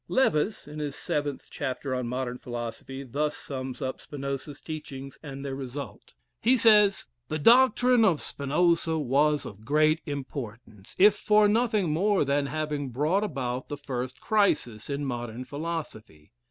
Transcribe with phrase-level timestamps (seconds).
[0.07, 5.53] Lewes, in his seventh chapter on Modern Philosophy, thus sums up Spinoza's teachings and their
[5.53, 6.15] result.
[6.41, 12.47] He says: "The doctrine of Spinoza was of great importance, if for nothing more than
[12.47, 16.31] having brought about the first crisis in modern philosophy.